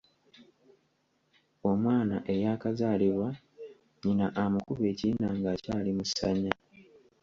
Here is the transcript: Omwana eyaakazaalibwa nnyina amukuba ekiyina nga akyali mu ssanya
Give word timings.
Omwana 1.69 2.15
eyaakazaalibwa 2.33 3.29
nnyina 3.95 4.25
amukuba 4.43 4.85
ekiyina 4.91 5.27
nga 5.37 5.49
akyali 5.55 5.91
mu 5.97 6.03
ssanya 6.09 6.53